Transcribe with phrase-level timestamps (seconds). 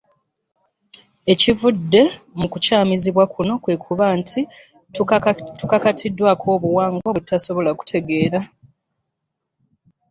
[1.31, 2.01] Ekivudde
[2.39, 4.41] mu kukyamizibwa kuno kwe kuba nti
[5.59, 8.39] tukakaatiddwako obuwangwa bwe tutasobola kutegeera.